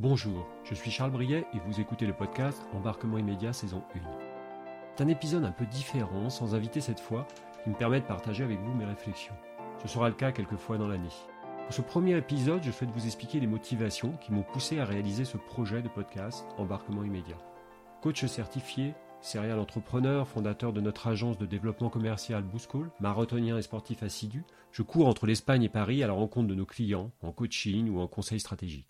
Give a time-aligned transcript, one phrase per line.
[0.00, 3.98] Bonjour, je suis Charles Briet et vous écoutez le podcast Embarquement immédiat saison 1.
[4.96, 7.28] C'est un épisode un peu différent, sans invité cette fois,
[7.62, 9.34] qui me permet de partager avec vous mes réflexions.
[9.82, 11.12] Ce sera le cas quelques fois dans l'année.
[11.66, 15.26] Pour ce premier épisode, je souhaite vous expliquer les motivations qui m'ont poussé à réaliser
[15.26, 17.36] ce projet de podcast Embarquement immédiat.
[18.00, 24.02] Coach certifié, serial entrepreneur, fondateur de notre agence de développement commercial Bouscall, marathonien et sportif
[24.02, 27.90] assidu, je cours entre l'Espagne et Paris à la rencontre de nos clients, en coaching
[27.90, 28.89] ou en conseil stratégique.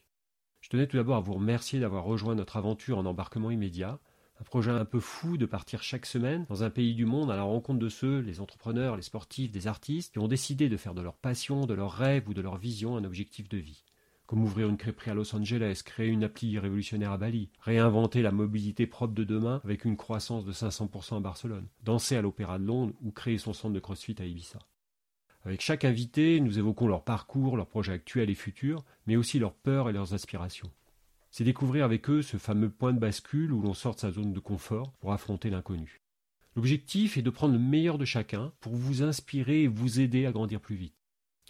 [0.70, 3.98] Je tenais tout d'abord à vous remercier d'avoir rejoint notre aventure en embarquement immédiat,
[4.40, 7.34] un projet un peu fou de partir chaque semaine dans un pays du monde à
[7.34, 10.94] la rencontre de ceux, les entrepreneurs, les sportifs, des artistes, qui ont décidé de faire
[10.94, 13.82] de leur passion, de leur rêve ou de leur vision un objectif de vie.
[14.26, 18.30] Comme ouvrir une crêperie à Los Angeles, créer une appli révolutionnaire à Bali, réinventer la
[18.30, 22.64] mobilité propre de demain avec une croissance de 500% à Barcelone, danser à l'Opéra de
[22.64, 24.60] Londres ou créer son centre de CrossFit à Ibiza.
[25.44, 29.55] Avec chaque invité, nous évoquons leur parcours, leurs projets actuels et futurs, mais aussi leurs
[29.55, 30.70] peurs et leurs aspirations.
[31.30, 34.32] C'est découvrir avec eux ce fameux point de bascule où l'on sort de sa zone
[34.32, 36.00] de confort pour affronter l'inconnu.
[36.56, 40.32] L'objectif est de prendre le meilleur de chacun pour vous inspirer et vous aider à
[40.32, 40.97] grandir plus vite.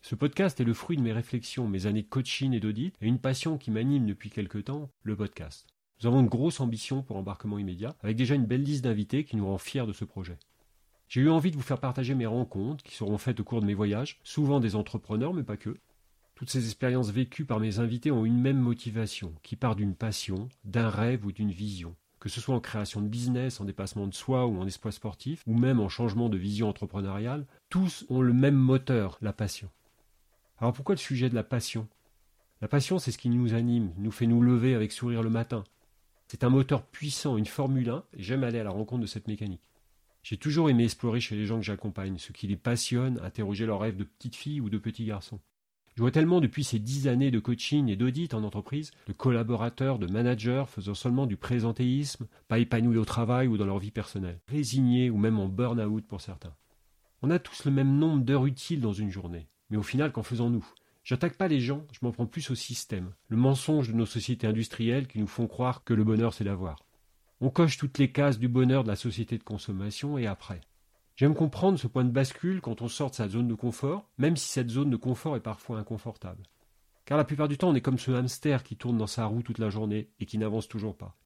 [0.03, 3.07] Ce podcast est le fruit de mes réflexions, mes années de coaching et d'audit, et
[3.07, 5.67] une passion qui m'anime depuis quelque temps, le podcast.
[6.01, 9.37] Nous avons une grosse ambition pour embarquement immédiat, avec déjà une belle liste d'invités qui
[9.37, 10.39] nous rend fiers de ce projet.
[11.11, 13.67] J'ai eu envie de vous faire partager mes rencontres qui seront faites au cours de
[13.67, 15.77] mes voyages, souvent des entrepreneurs, mais pas que.
[16.37, 20.49] Toutes ces expériences vécues par mes invités ont une même motivation, qui part d'une passion,
[20.65, 21.97] d'un rêve ou d'une vision.
[22.21, 25.43] Que ce soit en création de business, en dépassement de soi ou en espoir sportif,
[25.49, 29.69] ou même en changement de vision entrepreneuriale, tous ont le même moteur, la passion.
[30.59, 31.89] Alors pourquoi le sujet de la passion?
[32.63, 35.65] La passion, c'est ce qui nous anime, nous fait nous lever avec sourire le matin.
[36.29, 39.27] C'est un moteur puissant, une Formule 1, et j'aime aller à la rencontre de cette
[39.27, 39.70] mécanique.
[40.23, 43.81] J'ai toujours aimé explorer chez les gens que j'accompagne, ce qui les passionne, interroger leurs
[43.81, 45.41] rêves de petite fille ou de petit garçon.
[45.97, 49.99] Je vois tellement depuis ces dix années de coaching et d'audit en entreprise, de collaborateurs,
[49.99, 54.41] de managers faisant seulement du présentéisme, pas épanouis au travail ou dans leur vie personnelle,
[54.47, 56.55] résignés ou même en burn-out pour certains.
[57.23, 60.23] On a tous le même nombre d'heures utiles dans une journée, mais au final, qu'en
[60.23, 60.67] faisons-nous?
[61.03, 64.47] J'attaque pas les gens, je m'en prends plus au système, le mensonge de nos sociétés
[64.47, 66.79] industrielles qui nous font croire que le bonheur c'est d'avoir.
[67.43, 70.61] On coche toutes les cases du bonheur de la société de consommation et après.
[71.17, 74.37] J'aime comprendre ce point de bascule quand on sort de sa zone de confort, même
[74.37, 76.43] si cette zone de confort est parfois inconfortable.
[77.07, 79.43] Car la plupart du temps, on est comme ce hamster qui tourne dans sa roue
[79.43, 81.17] toute la journée et qui n'avance toujours pas.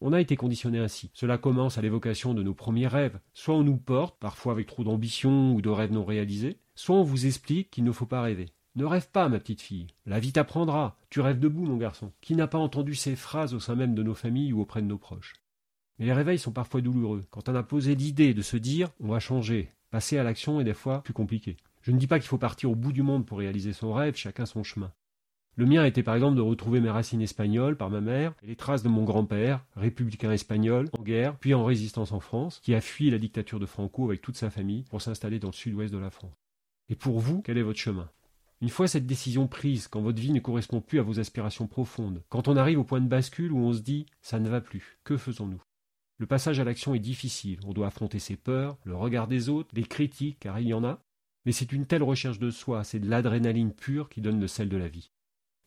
[0.00, 1.10] On a été conditionné ainsi.
[1.14, 3.18] Cela commence à l'évocation de nos premiers rêves.
[3.34, 7.02] Soit on nous porte, parfois avec trop d'ambition ou de rêves non réalisés, soit on
[7.02, 8.50] vous explique qu'il ne faut pas rêver.
[8.76, 9.88] Ne rêve pas, ma petite fille.
[10.04, 10.96] La vie t'apprendra.
[11.10, 12.12] Tu rêves debout, mon garçon.
[12.20, 14.86] Qui n'a pas entendu ces phrases au sein même de nos familles ou auprès de
[14.86, 15.34] nos proches?
[15.98, 17.24] Mais les réveils sont parfois douloureux.
[17.30, 20.64] Quand on a posé l'idée de se dire on va changer, passer à l'action est
[20.64, 21.56] des fois plus compliqué.
[21.82, 24.16] Je ne dis pas qu'il faut partir au bout du monde pour réaliser son rêve,
[24.16, 24.92] chacun son chemin.
[25.58, 28.56] Le mien été par exemple de retrouver mes racines espagnoles par ma mère et les
[28.56, 32.82] traces de mon grand-père, républicain espagnol, en guerre, puis en résistance en France, qui a
[32.82, 35.98] fui la dictature de Franco avec toute sa famille pour s'installer dans le sud-ouest de
[35.98, 36.34] la France.
[36.90, 38.10] Et pour vous, quel est votre chemin?
[38.60, 42.22] Une fois cette décision prise, quand votre vie ne correspond plus à vos aspirations profondes,
[42.28, 44.98] quand on arrive au point de bascule où on se dit ça ne va plus,
[45.04, 45.62] que faisons-nous?
[46.18, 49.70] Le passage à l'action est difficile, on doit affronter ses peurs, le regard des autres,
[49.74, 51.00] les critiques, car il y en a,
[51.44, 54.68] mais c'est une telle recherche de soi, c'est de l'adrénaline pure qui donne le sel
[54.68, 55.10] de la vie.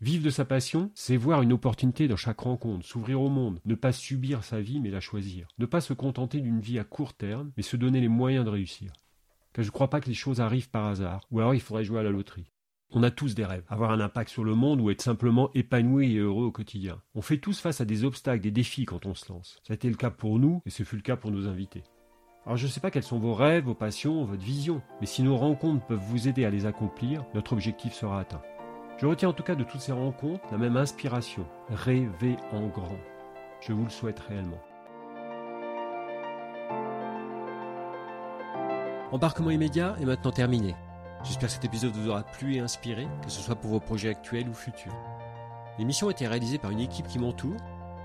[0.02, 3.76] Vivre de sa passion, c'est voir une opportunité dans chaque rencontre, s'ouvrir au monde, ne
[3.76, 7.14] pas subir sa vie mais la choisir, ne pas se contenter d'une vie à court
[7.14, 8.92] terme, mais se donner les moyens de réussir.
[9.54, 11.84] Car je ne crois pas que les choses arrivent par hasard, ou alors il faudrait
[11.84, 12.52] jouer à la loterie.
[12.92, 16.16] On a tous des rêves, avoir un impact sur le monde ou être simplement épanoui
[16.16, 17.00] et heureux au quotidien.
[17.14, 19.60] On fait tous face à des obstacles, des défis quand on se lance.
[19.62, 21.84] Ça a été le cas pour nous et ce fut le cas pour nos invités.
[22.48, 25.22] Alors je ne sais pas quels sont vos rêves, vos passions, votre vision, mais si
[25.22, 28.42] nos rencontres peuvent vous aider à les accomplir, notre objectif sera atteint.
[28.98, 32.98] Je retiens en tout cas de toutes ces rencontres la même inspiration, rêver en grand.
[33.62, 34.60] Je vous le souhaite réellement.
[39.12, 40.74] Embarquement immédiat est maintenant terminé.
[41.24, 44.10] J'espère que cet épisode vous aura plu et inspiré, que ce soit pour vos projets
[44.10, 44.96] actuels ou futurs.
[45.78, 47.58] L'émission a été réalisée par une équipe qui m'entoure.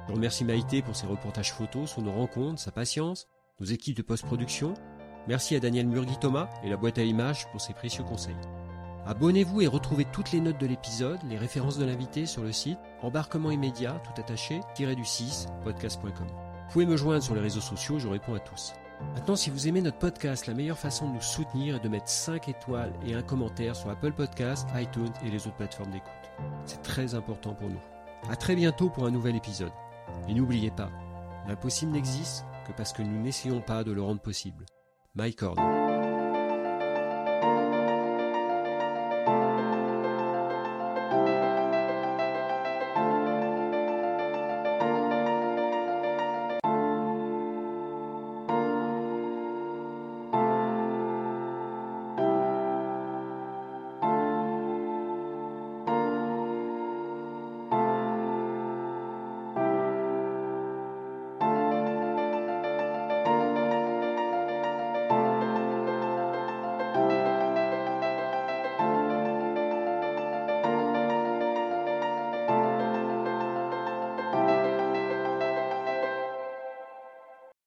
[0.09, 3.29] Je remercie Maïté pour ses reportages photos sur nos rencontres, sa patience,
[3.61, 4.75] nos équipes de post-production.
[5.29, 8.37] Merci à Daniel Murgui Thomas et la boîte à images pour ses précieux conseils.
[9.07, 12.79] Abonnez-vous et retrouvez toutes les notes de l'épisode, les références de l'invité sur le site
[13.03, 16.27] embarquement immédiat, tout attaché, du 6, podcast.com.
[16.27, 18.73] Vous pouvez me joindre sur les réseaux sociaux, je réponds à tous.
[19.15, 22.09] Maintenant, si vous aimez notre podcast, la meilleure façon de nous soutenir est de mettre
[22.09, 26.11] 5 étoiles et un commentaire sur Apple Podcasts, iTunes et les autres plateformes d'écoute.
[26.65, 27.81] C'est très important pour nous.
[28.31, 29.73] À très bientôt pour un nouvel épisode.
[30.29, 30.91] Et n'oubliez pas,
[31.47, 34.65] l'impossible n'existe que parce que nous n'essayons pas de le rendre possible.
[35.15, 35.45] Mike.